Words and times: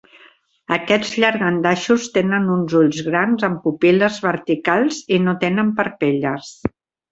Aquests 0.77 1.11
llangardaixos 1.23 2.07
tenen 2.15 2.47
uns 2.55 2.73
ulls 2.81 3.03
grans 3.09 3.47
amb 3.49 3.61
pupil·les 3.67 4.19
verticals 4.31 5.01
i 5.19 5.23
no 5.29 5.39
tenen 5.47 5.73
parpelles. 5.83 6.53